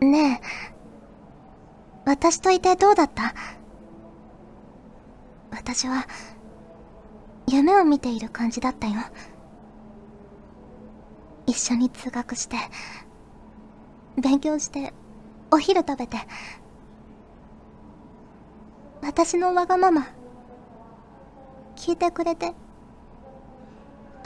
[0.00, 0.46] ねえ、
[2.06, 3.34] 私といてどうだった？
[5.50, 6.06] 私は、
[7.46, 8.94] 夢を見ている感じだったよ。
[11.46, 12.56] 一緒に通学して、
[14.16, 14.94] 勉強して、
[15.50, 16.16] お昼食べて、
[19.02, 20.08] 私のわがまま、
[21.76, 22.54] 聞いてくれて、あ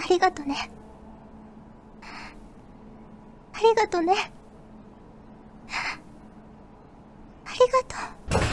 [0.09, 0.71] りがとね。
[3.55, 4.15] ありがとね。
[7.47, 8.45] ありがとう。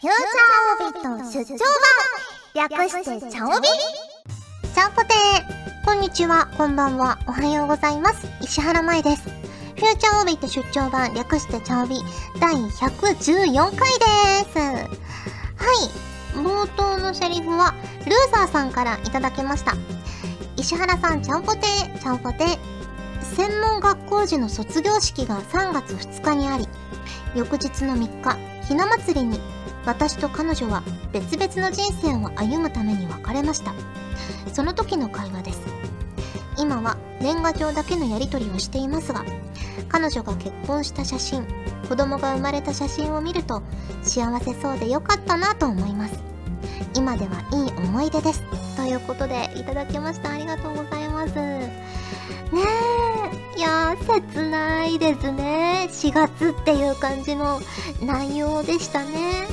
[0.00, 1.58] フューチャーオビット出張
[2.54, 3.68] 版略してチャオビ
[4.74, 8.26] ちゃんぽてーこんにちは、こんばんは、おはようございます。
[8.40, 9.22] 石原舞です。
[9.22, 11.96] フューチャーオビット出張版略してチャオビ
[12.40, 14.58] 第114回です。
[14.58, 16.36] はい。
[16.36, 17.74] 冒頭のセリフは、
[18.06, 19.74] ルーザーさんからいただきました。
[20.62, 22.58] 石原さん、ちゃんぽてー、ちゃんぽてー。
[23.34, 26.68] 専門学校時の卒業式が3月2日にあり、
[27.34, 29.40] 翌日の3日、ひな祭りに
[29.84, 33.72] 私と彼女は別々の人生を歩むために別れました。
[34.52, 35.60] その時の会話です。
[36.56, 39.24] 今は年賀状だけのやり取りをしていますが
[39.88, 41.44] 彼女が結婚した写真
[41.88, 43.62] 子供が生まれた写真を見ると
[44.02, 46.14] 幸せそうでよかったなと思います。
[46.94, 48.71] 今ではいい思い出です。
[48.82, 50.30] ということでいただきました。
[50.30, 51.34] ありがとうございます。
[51.36, 51.70] ね
[53.54, 53.58] え。
[53.58, 55.86] いや切ないですね。
[55.88, 57.60] 4月っていう感じの
[58.02, 59.46] 内容でしたね。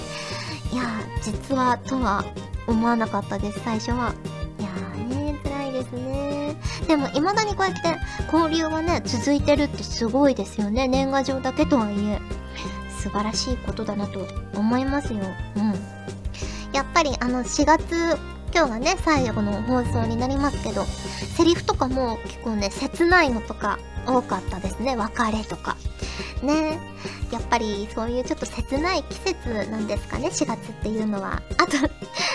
[0.73, 0.83] いや
[1.21, 2.25] 実はとは
[2.65, 3.61] 思わなかったです。
[3.63, 4.15] 最初は。
[4.57, 6.55] いやーね辛いですね。
[6.87, 7.99] でも未だにこうやって
[8.35, 10.87] 交流がね続いてるってすごいですよね。
[10.87, 12.19] 年賀状だけとはいえ。
[12.97, 15.19] 素晴らしいことだなと思いますよ。
[15.55, 15.73] うん。
[16.73, 18.17] やっぱりあの4月
[18.53, 24.95] 今日がね最後の放送になりますけどセリフとかも結構ね切ないのとか多かったですね。
[24.95, 25.77] 別れとか。
[26.41, 26.79] ね。
[27.31, 30.29] やっぱりそういうちょっと切ない季節なんですかね。
[30.29, 31.41] 4月っていうのは。
[31.57, 31.77] あと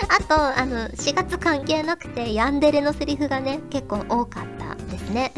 [0.09, 5.33] あとあの4月関係なくてヤンデレのセリフがね結構多かったですね。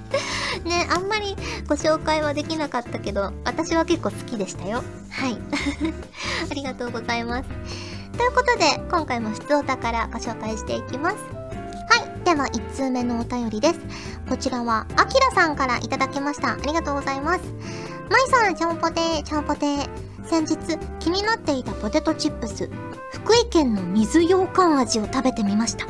[0.64, 1.36] ねあんまり
[1.66, 4.82] ご紹介はできなかったけど私は結構好きでしたよ。
[5.10, 5.38] はい。
[6.50, 7.89] ありがとうございます。
[8.16, 13.80] ということで今回も出お宝ご紹介していきますはいでは1通目のお便りです
[14.28, 19.88] こちらはあきらさんからいただきましたありがとうございますまいさん、ちゃんぽてー、ちゃんぽてー。
[20.24, 20.56] 先日、
[20.98, 22.68] 気になっていたポテトチップス、
[23.12, 25.86] 福井県の水羊羹味を食べてみました。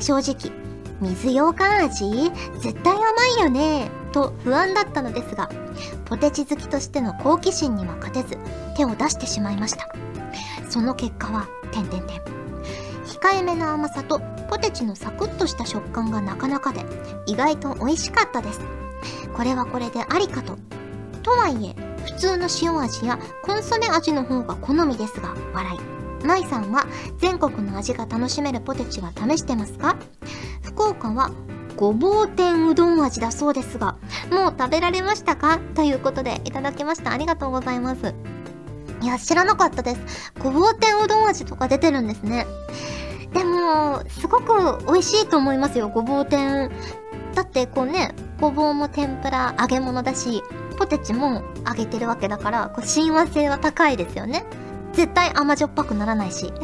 [0.00, 0.52] 正直、
[1.00, 2.32] 水羊羹味？
[2.58, 5.48] 絶対甘いよねと不安だったのですが、
[6.06, 8.36] ポテチ好きとしての好奇心には勝てず、
[8.76, 9.88] 手を出してしまいました。
[10.68, 12.22] その結果は、てんてんてん。
[13.06, 14.20] 控えめな甘さと
[14.50, 16.84] ポテチのサクッとした食感がなかなかで、
[17.26, 18.60] 意外と美味しかったです。
[19.34, 20.56] これはこれでありかと
[21.22, 21.74] とはいえ、
[22.04, 26.26] 普通の塩味やコンソメ味の方が好みですが、笑い。
[26.26, 26.84] 舞さんは
[27.18, 29.96] 全国の味が楽しめるポテチは試してますか？
[30.62, 31.30] 福岡は
[31.76, 33.96] ごぼう天うどん味だそうですが、
[34.32, 35.60] もう食べられましたか？
[35.74, 37.12] ということでいただきました。
[37.12, 38.14] ありがとうございます。
[39.00, 40.32] いや、知らなかったです。
[40.38, 42.46] ごぼう天うどん味とか出てるんですね。
[43.32, 46.70] でも、すごく美味しいと思いますよ、ごぼう天。
[47.34, 50.42] だってこうね、ごぼうも天ぷら揚げ物だし、
[50.76, 54.44] ポテチも揚げてるわけだから、こう親和性は高いですよね。
[54.92, 56.52] 絶対甘じょっぱくならないし。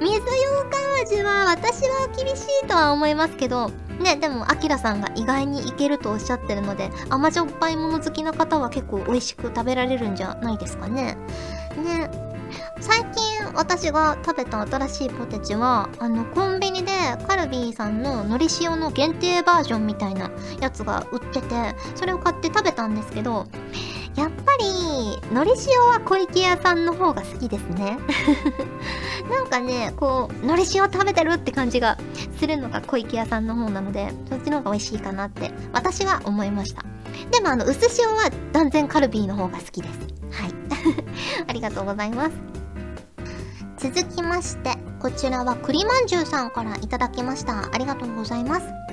[0.00, 0.30] 水羊
[0.70, 3.70] 羹味は私は厳しいとは思いますけど、
[4.00, 11.16] ね、でも、アキラさんが意外にいけるとおっしゃってるので、甘じょっぱいもの好きな方は結構美味しく食べられるんじゃないですかね。
[11.76, 12.10] ね。
[12.80, 16.92] 最近私が食べた新しいポテチは、あの、コンビニで
[17.26, 20.30] カルビーさんの海苔塩の限定バージョンみたいな
[20.60, 23.46] やつが売ってて、それを買って食べたんですけど、
[24.14, 27.98] やっぱり、海苔塩は小池屋さんの方が好きですね。
[29.30, 31.98] なんかね、こう、海苔塩食べてるって感じが
[32.38, 36.82] するのが小池屋さんの方なので、そっちの方が美味しいかなって、私は思いました。
[37.30, 39.98] でもあの、薄塩は断然カルビーの方が好きです。
[40.30, 40.52] はい。
[41.48, 42.32] ありがとうございます。
[43.78, 47.68] 続きまして、こちらは栗まんじゅうさんからいただきました。
[47.72, 48.85] ありがとうございます。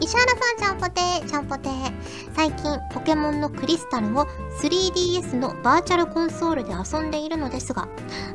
[0.00, 1.92] 石原さん、ちゃんぽてー、ちゃんぽてー。
[2.34, 4.26] 最近、ポケモンのクリスタルを
[4.60, 7.88] 3DS のバーチャルコンソールで遊んでいるのですが、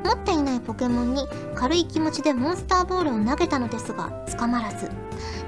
[0.03, 4.89] 持っていないポケモンに軽い気持ちでモンスターボールを投げたのですが、捕まらず。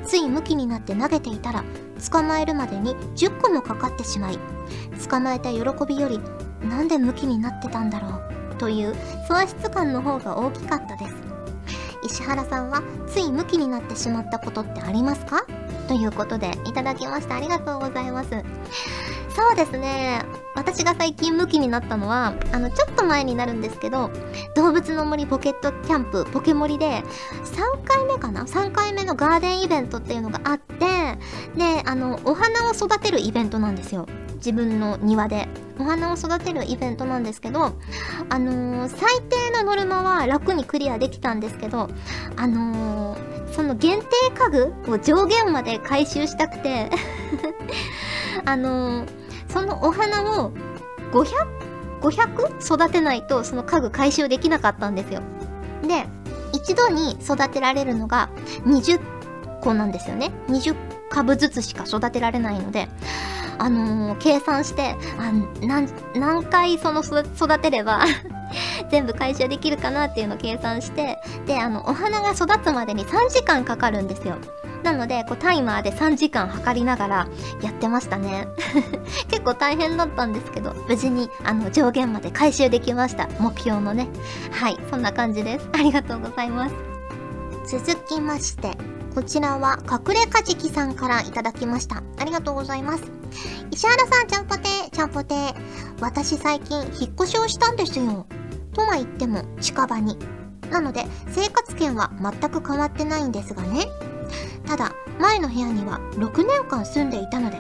[0.05, 1.63] つい向きになって投げていたら、
[2.11, 4.39] 捕まえるまでに10個もかかってしまい、
[5.09, 6.19] 捕まえた喜びより、
[6.61, 8.95] なんで向きになってたんだろう、という
[9.27, 11.26] 喪失感の方が大きかったです。
[12.07, 15.45] 石原さんはついムキになってしまったことってありますか？
[15.87, 17.35] ということでいただきました。
[17.35, 18.29] ありがとうございます。
[18.29, 20.23] そうですね。
[20.55, 24.09] 私が最近ムキになったのはあのちょっと前になるんですけど
[24.55, 27.03] 動物の森ポケットキャンプポケモリで
[27.43, 30.85] 3回目かな？3回目のガーデンイベントっていうのがあって
[31.55, 34.07] であのお花を育てるイベントなんですよ。
[34.35, 35.47] 自分の庭で。
[35.79, 37.75] お花を育てるイベントなんですけど
[38.29, 41.87] あのー、最低のノルマは楽にクリアできたんですけど
[42.35, 46.89] あのー、その限定家具を上限まで回収したくて
[48.45, 49.07] あのー、
[49.49, 50.51] そのお花を
[51.11, 51.67] 500
[52.01, 55.21] 500育てないとその家具回収できなかったんですよ。
[55.87, 56.07] で
[56.53, 58.29] 一度に育てられるのが
[58.65, 58.99] 20
[59.61, 60.31] 個なんですよね。
[60.47, 60.75] 20
[61.09, 62.87] 株ずつしか育てられないので
[63.59, 65.31] あのー、計算して、あ
[65.65, 68.05] 何、何回その育てれば
[68.91, 74.35] 全部回収できるかなっていうのを計算して、で、あの、お花が育つまでに3時間かかるんですよ。
[74.83, 77.27] なので、こう、タイマーで3時間測りながら
[77.61, 78.47] やってましたね。
[79.27, 83.27] 結構大変だったんですけど、無事に、あの、上限まで回収できました。
[83.39, 84.07] 目標のね。
[84.51, 85.67] はい、そんな感じです。
[85.73, 86.75] ありがとうございます。
[87.65, 88.77] 続きまして、
[89.17, 92.03] こちらは隠れかじきさんからいただきました。
[92.19, 93.03] ありがとうございます。
[93.71, 95.55] 石原さん、ちゃんぽてー、ちゃんぽてー。
[95.99, 98.27] 私最近引っ越しをしたんですよ。
[98.73, 100.19] とは言っても近場に。
[100.69, 103.87] なので生活圏は全く変わってないんですがね。
[104.67, 107.59] ただ、前の部屋には6年間住んでいたので、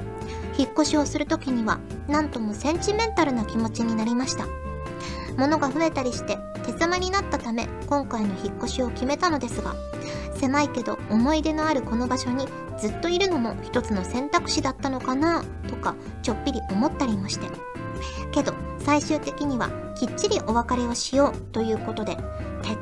[0.59, 4.45] 引っ越しをするときには、なんともセンチメンタルな気持ちになりました。
[5.37, 9.75] 物が増えたりして手狭になったため今回の引っ越しを決めたのですが
[10.35, 12.47] 狭いけど思い出のあるこの場所に
[12.77, 17.47] ずっといるのも一つの選択肢だったのかなとかちょっぴり思ったりもして。
[18.31, 22.15] けど最終的にはきっちりお別れをしようということで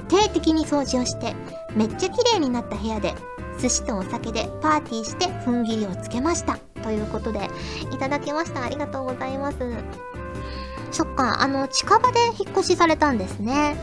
[0.10, 1.34] 徹底的に掃除をして
[1.76, 3.14] めっちゃ綺麗になった部屋で
[3.60, 7.50] 寿司とお酒でパーティーして踏ん切りをつけましたということで
[7.92, 8.64] いただきました。
[8.64, 10.15] ありがとうございます。
[10.96, 13.76] そっか、あの、近場で引っ越しされたんですね。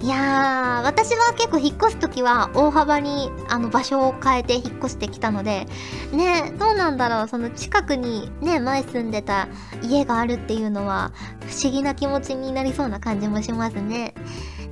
[0.00, 5.66] いやー、私は結構引っ越す時は大幅にあの場所を変えて引っ越してきたので、
[6.12, 9.48] ね、どうなんだろう、その近くにね、前住んでた
[9.82, 11.10] 家があるっていうのは
[11.48, 14.14] 不思議な気持ちになりそうな感じもしますね。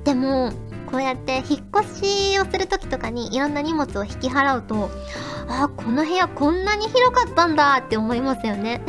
[0.05, 0.53] でも、
[0.89, 4.89] こうやって引っ越しをするときとかにいろんな荷物を引き払うと、
[5.47, 8.81] ああ、この部屋こんなに広かったんだって思いますよね。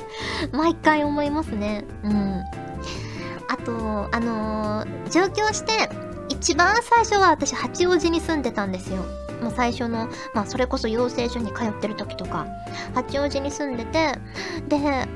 [0.52, 1.84] 毎回思いますね。
[2.04, 2.42] うん。
[3.48, 5.90] あと、あのー、上京して、
[6.28, 9.04] 一番最初は私八王子に住んでたんですよ。
[9.42, 12.46] もう最初の、まあそれこそ養成所に通ってる時とか、
[12.94, 14.18] 八王子に住んでて、
[14.68, 15.08] で、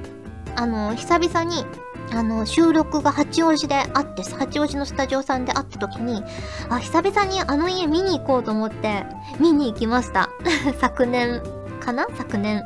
[0.57, 1.65] あの、久々に
[2.15, 6.23] あの、収録が八王子であって、八王子のスタジオさんで会った時に、
[6.69, 9.05] あ、久々にあの家見に行こうと思って、
[9.41, 10.29] 見に行きました。
[10.81, 11.43] 昨年
[11.81, 12.07] かな？
[12.17, 12.63] 昨年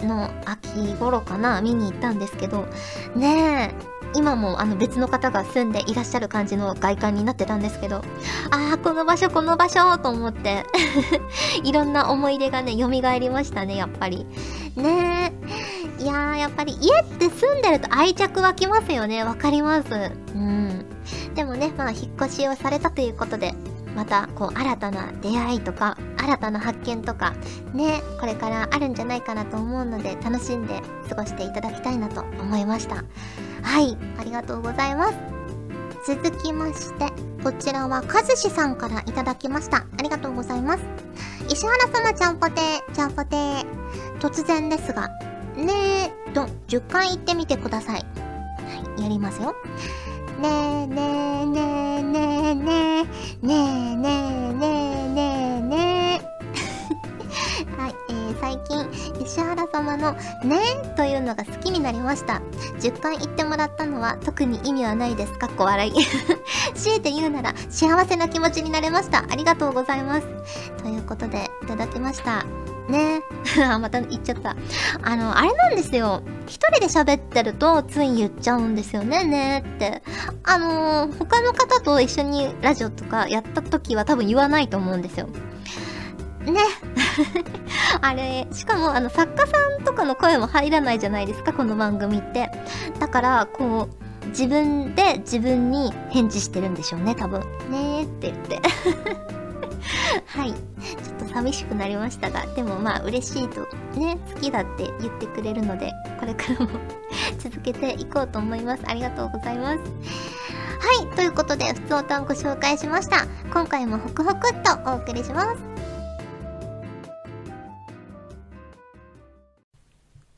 [0.00, 1.60] の秋頃かな？
[1.62, 2.66] 見に行ったんですけど、
[3.14, 8.02] ねえ、今もあの別の方が住んでいらっしゃる感じの外観になってたんですけど、あ
[8.74, 10.64] あ、この場所、この場所と思って
[11.62, 14.26] いろんな思い出がね、蘇りましたね、やっぱり。
[14.76, 15.37] ねえ。
[15.98, 19.24] いやー、やっぱり家って住んでると愛着湧きますよね。
[19.24, 19.88] わかります。
[19.90, 20.86] うん。
[21.34, 23.54] でもね、まあ、引っ越しをされたということで、
[23.96, 27.34] また、こう、新たな出会いとか、新たな発見とか、
[27.74, 32.96] ね、これからあるんじゃないかなと思うので、楽しんで過ごしていただきたいなと思いました。
[33.62, 35.14] はい、ありがとうございます。
[36.06, 37.06] 続きまして、
[37.42, 39.78] こちらはかずしさんからいただきました。
[39.98, 40.84] ありがとうございます。
[41.48, 43.66] 石原様ちゃんぽてー、ちゃんぽてー。
[44.20, 45.08] 突然ですが、
[45.64, 48.00] ねーと10回言ってみてください。
[48.00, 49.54] はい、やりますよ。
[50.40, 56.28] ねーねーねーねーねーねーねーねーねーねーねー
[57.80, 60.12] はい、えー、最近、石原様の
[60.44, 62.40] ねーというのが好きになりました。
[62.80, 65.32] 10回言ってもらったのは特に意味はないです。
[65.38, 65.46] か？
[65.46, 65.92] っこ笑い。
[66.74, 69.24] 強いて言うなら幸せな気持ちになれました。
[69.28, 70.26] ありがとうございます。
[70.82, 72.67] ということで、いただきました。
[72.88, 73.22] ね。
[73.80, 74.56] また言っちゃった。
[75.02, 76.22] あの、あれなんですよ。
[76.46, 80.02] 一人で喋ってるとつい言っちゃうんですよね、ねって。
[80.44, 85.28] あのー、他の方と一緒にラジオとかやった時は多分言わないと思うんですよ。
[86.44, 86.60] ね。
[88.00, 92.50] あれ、しかもあの作家さんとかの声も入らないじゃないですか、この番組って。
[92.98, 97.40] だから、こう、自分で自分に返事してるんでしょうね、多分。
[97.70, 98.60] ねーって言って。
[100.26, 100.52] はい。
[100.52, 103.62] ちょっと寂しくなりましたが、でもまあ嬉しいと、
[103.98, 106.70] ね、好きだって言ってくれるので、これからも
[107.38, 108.82] 続けていこうと思います。
[108.86, 110.48] ありがとうございます。
[110.80, 115.62] はいということでふつおたんご紹介しました今回もホクホクっとお送りします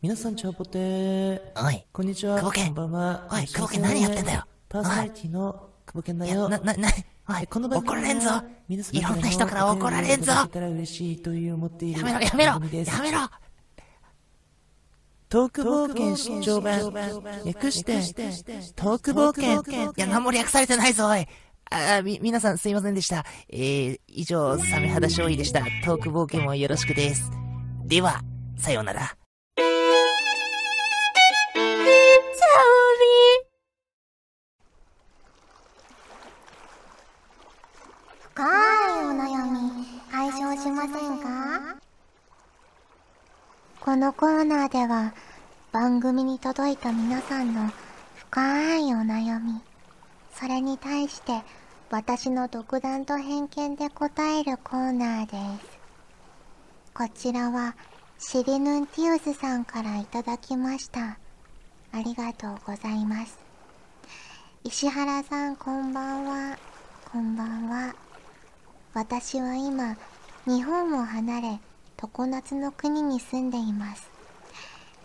[0.03, 1.41] 皆さん、チャオポテー。
[1.62, 2.39] おい、こんにちは。
[2.39, 3.29] 久保健こんばんは。
[3.31, 6.49] おい久保健何やってんだよパーソナリティの久保健だよ。
[6.49, 6.89] な、な、な、
[7.29, 8.31] おい、この怒られんぞ
[8.69, 12.61] いろんな人から怒られんぞやめろ、やめろや
[13.03, 13.19] めろ
[15.29, 16.93] トーク冒険出張版。
[17.45, 17.93] 略して、
[18.75, 19.62] トーク冒険。
[19.93, 21.25] いや、何も略されてないぞ、おい。
[21.71, 23.25] あ、み、皆さんすいませんでした。
[23.49, 25.61] えー、以上、サメ肌勝利でした。
[25.85, 27.31] トーク冒険もよろしくです。
[27.85, 28.23] では、
[28.57, 29.20] さようなら。
[38.40, 41.76] 深いお悩み解消しませんか
[43.80, 45.12] このコーナーでは
[45.73, 47.70] 番組に届いた皆さんの
[48.14, 49.61] 深いお悩み
[50.35, 51.42] それに対して
[51.90, 55.78] 私の独断と偏見で答えるコーナーです。
[56.94, 57.76] こちらは
[58.18, 61.18] シリヌンティウスさんからいただきました。
[61.92, 63.38] ありがとうございます。
[64.64, 66.59] 石原さんこんばんは。
[67.12, 68.10] こんばんは。
[68.92, 69.97] 私は今
[70.47, 71.61] 日本を離れ
[71.97, 74.11] 常夏の国に住んでいます。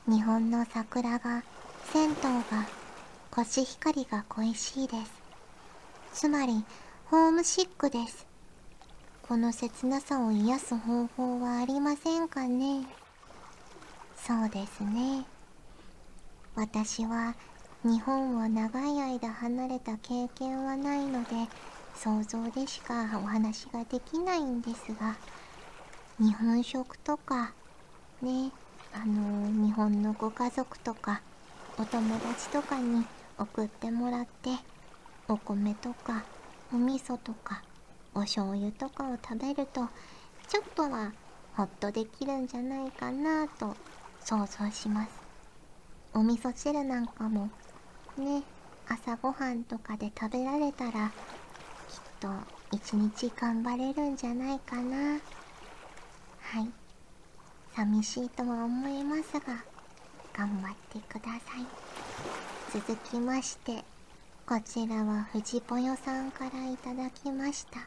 [0.07, 1.43] 日本の桜が
[1.93, 2.65] 銭湯が
[3.29, 5.11] コシヒカリが恋しいです。
[6.13, 6.65] つまり
[7.11, 8.25] ホームシックです。
[9.21, 12.87] この切なさを癒す方法はありませんかね？
[14.17, 15.25] そうですね。
[16.55, 17.35] 私は
[17.83, 21.29] 日本を長い間離れた経験はないので
[21.95, 25.15] 想像でしかお話ができないんですが
[26.19, 27.53] 日本食とか
[28.21, 28.51] ね
[28.91, 31.21] あの日本のご家族とか
[31.77, 33.05] お友達とかに
[33.37, 34.51] 送ってもらって
[35.27, 36.25] お米とか
[36.71, 37.63] お味噌とか
[38.13, 39.87] お醤油とかを食べると
[40.47, 41.11] ちょっとは
[41.53, 43.75] ほっとできるんじゃないかなと
[44.19, 45.23] 想像します。
[46.13, 47.49] お味噌汁なんかも
[48.17, 48.43] ね
[48.87, 51.11] 朝ごはんとかで食べられたら
[52.19, 52.27] と
[52.71, 55.19] 一日頑張れるんじゃないかな。
[56.41, 56.71] はい。
[57.75, 59.63] 寂しいとは思いますが
[60.33, 61.65] 頑張ってください。
[62.71, 63.83] 続きまして
[64.45, 67.79] こちらは藤ぽよさんからいただきました。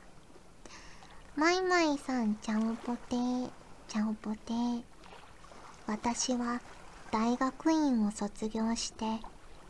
[1.36, 3.50] マイマイさんちゃんぽてー
[3.86, 4.52] ちゃんぽて
[5.86, 6.60] 私は
[7.10, 9.04] 大学院を卒業して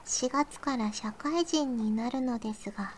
[0.06, 2.94] 4月から社会人になるのですが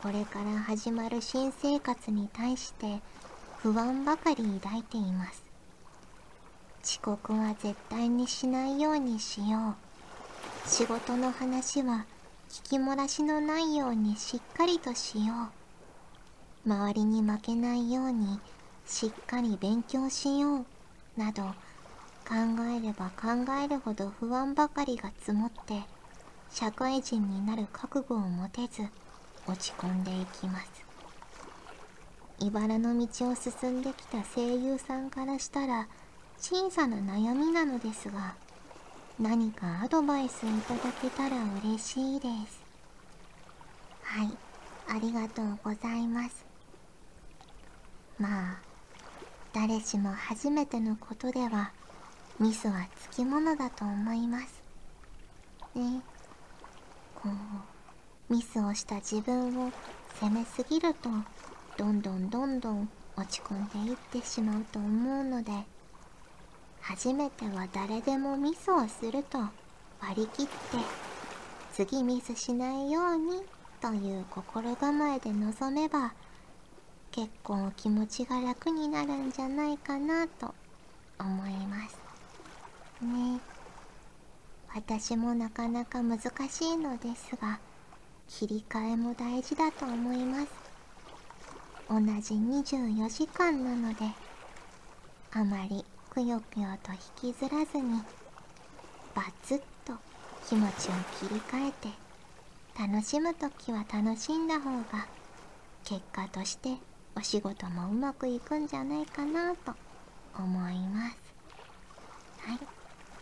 [0.00, 3.00] これから始まる新生活に対して
[3.56, 5.42] 不安ばかり抱いています。
[6.84, 9.74] 遅刻は絶対にしないようにしよ
[10.64, 10.68] う。
[10.68, 12.06] 仕事の話は
[12.48, 15.34] 聞き漏らしのないようにしっかりとしよ
[16.64, 16.70] う。
[16.70, 18.38] 周りに負けないように
[18.86, 20.66] しっかり勉強しよう。
[21.16, 22.34] など考
[22.72, 25.82] えれば考えるほど不安ばかりが積もって
[26.52, 28.86] 社会人になる覚悟を持てず
[29.48, 30.84] 落ち込んでいきます。
[32.40, 35.88] 茨の道を進んできた声優さんからしたら
[36.38, 38.36] 小さな悩みなのですが
[39.18, 42.60] 何かアドバイスいただけたら嬉しいです。
[44.02, 44.30] はい
[44.86, 46.46] ありがとうございます。
[48.18, 48.58] まあ
[49.52, 51.72] 誰しも初めてのことでは
[52.38, 54.62] ミスはつきものだと思います。
[55.74, 56.02] ね
[57.16, 57.77] こう
[58.30, 59.72] ミスをした自分を
[60.20, 61.08] 責めすぎると
[61.78, 65.52] どんどんどんどん落ち込んでいってしまうと思うので
[66.80, 69.38] 初めては誰でもミスをすると
[70.00, 70.52] 割り切って
[71.72, 73.42] 次ミスしないように
[73.80, 76.12] という心構えで臨めば
[77.12, 80.54] 結構気持ちが楽になるんじゃないかなと
[81.18, 81.96] 思います。
[83.00, 83.40] ね。
[84.74, 87.58] 私もなかなか難しいのですが
[88.28, 90.48] 切り替えも大事だと思います。
[91.88, 94.04] 同じ24時間なので
[95.32, 98.02] あまりくよくよと引きずらずに
[99.14, 99.94] バツッと
[100.46, 101.88] 気持ちを切り替えて
[102.78, 105.06] 楽しむ時は楽しんだ方が
[105.84, 106.76] 結果として
[107.16, 109.72] お仕事もうまくいくんじゃないかなと
[110.36, 111.16] 思います。
[112.38, 112.58] はい。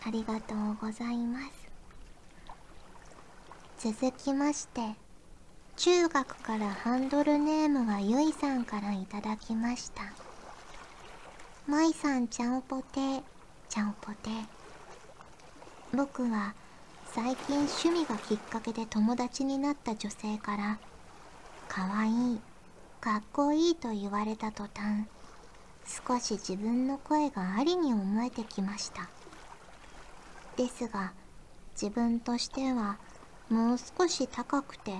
[0.05, 1.66] ありがとうございます。
[3.79, 4.95] 続きまして
[5.75, 10.01] 中学からハンドルネームはゆいさんからいただきました。
[11.67, 13.21] まいさんちゃんぽて。
[13.69, 14.31] ちゃんぽて。
[15.95, 16.55] 僕は
[17.05, 20.79] 最近趣味がきっかけで友達になった女性から
[21.67, 22.39] 可愛い
[22.99, 25.05] かっこいいと言われた途端
[25.85, 29.07] 少し自分の声がありに思えてきました。
[30.55, 31.13] ですが
[31.79, 32.97] 自分としては
[33.49, 34.91] もう少し高くて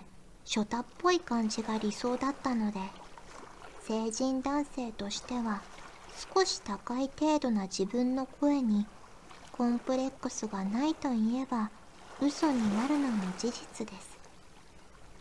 [0.46, 2.80] 初太っぽい感じが理想だったので
[3.80, 5.62] 成人男性としては
[6.36, 8.88] 少し高い程度な自分の声に
[9.52, 11.72] コンプレックスがないといえば
[12.22, 14.18] 嘘になるのも事実です。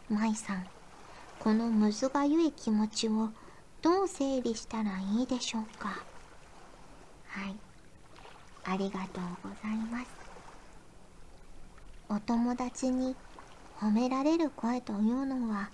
[0.09, 0.66] 舞さん
[1.38, 3.30] このむずがゆい気持ちを
[3.83, 5.88] どう整理したらいいでしょうか？
[7.26, 7.56] はい。
[8.64, 10.25] ありがとうございます。
[12.08, 13.16] お友達に
[13.80, 15.70] 褒められる声というのは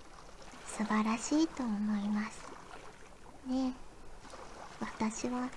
[0.67, 2.41] 素晴らしいと思います。
[3.47, 3.73] ねえ
[4.81, 5.51] 私は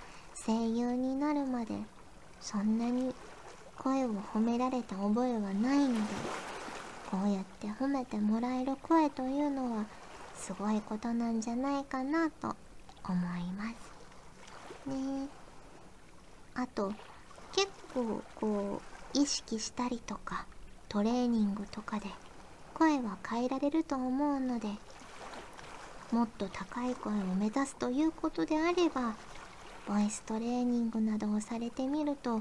[0.46, 1.74] 声優になるまで
[2.40, 3.14] そんなに
[3.78, 6.00] 声を褒められた覚えはないので
[7.10, 9.86] こうやって褒めてもらえる声というのは
[10.34, 12.54] すごいことなんじゃないかなと
[13.02, 13.64] 思いま
[14.84, 14.90] す。
[14.90, 15.28] ねえ
[16.54, 16.92] あと
[17.52, 18.80] 結構こ
[19.14, 20.46] う意識したりとか
[20.96, 22.06] トレーニングとかで
[22.72, 24.68] 声は変えられると思うので
[26.10, 29.14] もっと高い声を目指すということであれば
[29.86, 32.40] ボイストレーニングなどをされてみると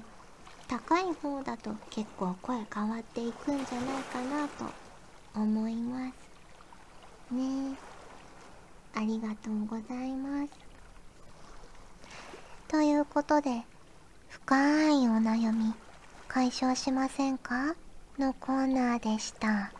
[0.69, 4.63] 高い方だと結構声変わっていくんじゃないかなと
[5.35, 6.09] 思いま
[7.29, 7.33] す。
[7.33, 7.75] ね
[8.93, 10.53] ありがとうございます。
[12.69, 13.63] ということで
[14.29, 15.73] 深いお悩み
[16.29, 17.75] 解消しませんか？
[18.17, 19.73] のコーナーでした。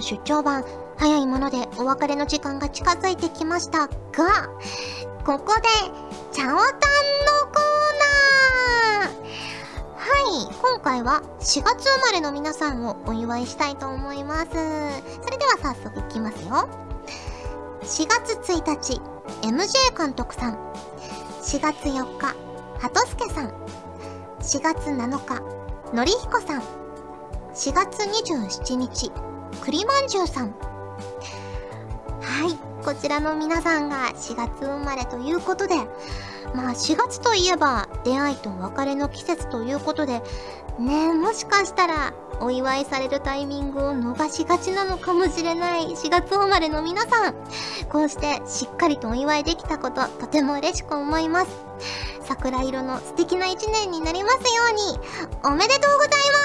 [0.00, 0.64] ーチャーオビット出張版
[0.98, 3.92] 早いものでお別れの時間が近づいてきましたが
[5.24, 5.62] ここで
[6.32, 7.66] チャオタンのコー
[9.00, 9.16] ナー。
[9.96, 14.50] はい今回は4月生まれの皆さんをお祝いしたいと思います。
[14.50, 14.54] そ
[15.30, 16.68] れでは早速いきますよ。
[17.82, 19.00] 4月1日
[19.42, 20.54] MJ 監督さん。
[21.42, 22.34] 4月4日
[22.78, 23.48] ハトスケさん。
[24.40, 25.42] 4月7日
[25.94, 26.62] のりひこさん。
[27.54, 29.10] 4月27日
[29.62, 30.54] 栗まんじゅうさん。
[32.20, 35.74] はいこちらの皆さんが4月生まれということで
[36.54, 40.22] まあ4月といえば出会いと別れの季節ということで
[40.78, 47.34] ねえもしかしたらお祝いされるタイミングを逃しがちなのかもしれない4月生まれの皆さん。
[47.88, 51.48] こうしてしっかりとお祝いできたこととても嬉しく思います。
[52.22, 54.98] 桜色の素敵な一年になりますように
[55.44, 56.35] おめでとうございます。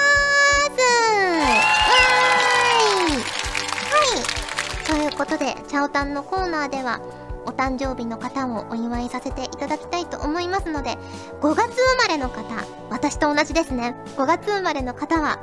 [5.22, 7.00] ことで、チャオタンのコーナーでは、
[7.46, 10.98] お誕生日の方をお祝いさせていただきたいと思いますので、
[11.40, 12.42] 5月生まれの方、
[12.90, 13.94] 私と同じですね。
[14.16, 15.38] 5月生まれの方は、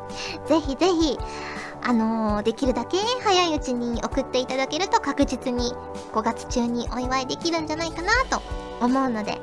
[0.48, 1.18] ぜひぜひ、
[1.82, 5.72] あのーできるだけ早いうちに送っていただけると確実に
[6.12, 8.42] 5月中にお祝いできるんじゃないかなと
[8.82, 9.40] 思うので、ね、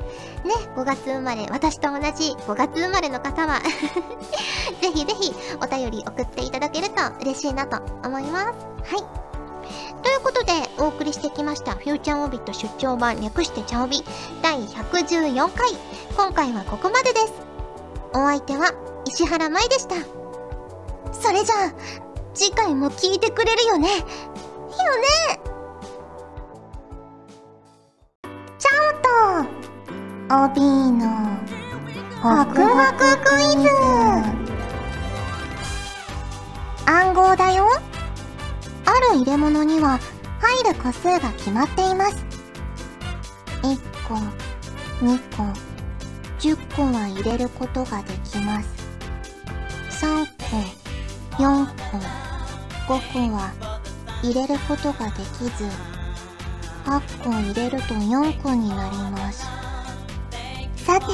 [0.75, 3.59] 5月生まれ、私と同じ5月生まれの方は、
[4.81, 8.53] ぜひぜひお便り送っていただけると嬉しいなと思いま
[8.85, 8.93] す。
[8.95, 9.26] はい。
[10.03, 14.03] ということで、お送りしてきました、フューチャーオビット出張版略してチャオビ
[14.41, 15.71] 第114回。
[16.15, 17.33] 今回はここまでです。
[18.13, 18.71] お相手は
[19.05, 19.95] 石原舞でした。
[21.11, 21.73] それじゃあ、
[22.33, 23.89] 次回も聞いてくれるよね。
[23.89, 24.03] よね
[28.57, 31.05] チャオと、オビーの、
[32.21, 33.69] ホクホククイズ。
[36.85, 37.67] 暗号だよ。
[38.97, 39.99] ある入れ物には
[40.39, 42.25] 入る個数が決まっています。
[43.61, 44.15] 1個、
[45.05, 45.43] 2個、
[46.39, 48.69] 10個は入れることができます。
[50.05, 50.25] 3
[51.37, 51.65] 個、4
[52.87, 53.51] 個、5個は
[54.23, 55.69] 入れることができず、
[56.87, 59.45] 8個入れると4個になります
[60.77, 61.05] さて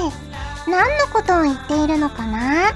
[0.69, 2.71] 何のことを言っているのかな？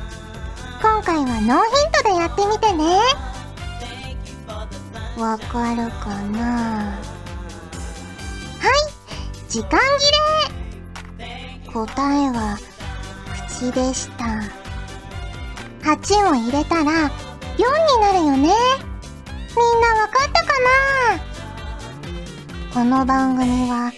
[0.81, 2.99] 今回はノーヒントでやってみてね
[5.17, 6.91] わかるかな？
[6.91, 6.99] は
[8.69, 8.73] い
[9.49, 9.77] 時間切
[11.17, 11.71] れ。
[11.73, 11.81] 答
[12.21, 12.57] えは
[13.49, 14.25] 口でした。
[15.81, 17.63] 8を入れたら4に
[17.99, 18.37] なるよね。
[18.37, 18.53] みんな
[20.01, 20.53] わかったか
[22.69, 22.73] な？
[22.73, 23.91] この番組は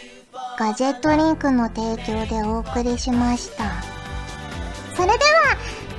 [0.58, 3.66] ガジェットリンクの提供でお送りしました。
[4.96, 5.20] それでは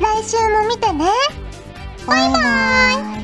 [0.00, 1.04] 来週も見てね。
[2.06, 3.19] バイバーイ。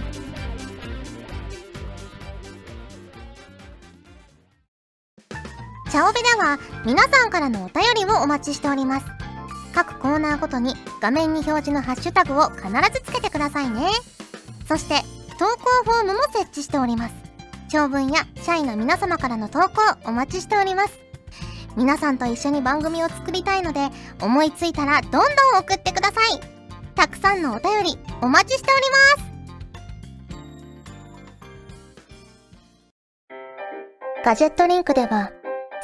[5.90, 9.06] チャオベでは皆さんからのお便りをお待ちしております。
[9.72, 13.88] 各コーナーごとに画面に表示のハッシュタグを必ずつけてくださいね。
[14.66, 15.02] そして
[15.38, 17.14] 投稿フォームも設置しております。
[17.68, 20.98] 長文や社員の皆様からの投稿お待ちしております。
[21.76, 25.22] 皆さんと一緒に番組を作りたいので思いついたらどんどん
[25.60, 26.40] 送ってください。
[26.96, 28.82] たくさんのお便りお待ちしており
[29.20, 29.36] ます。
[34.24, 35.30] ガジェットリンクでは